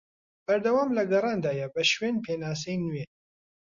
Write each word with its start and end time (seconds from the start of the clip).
بەردەوام 0.45 0.89
لە 0.97 1.03
گەڕاندایە 1.11 1.67
بە 1.73 1.81
شوێن 1.91 2.15
پێناسەی 2.25 2.77
نوێ 2.85 3.03